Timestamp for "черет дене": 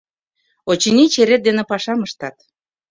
1.13-1.63